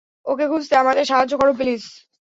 ওকে 0.25 0.45
খুঁজতে 0.47 0.73
আমাদের 0.77 1.05
সাহায্য 1.05 1.33
করো, 1.37 1.51
প্লিজ। 1.53 1.83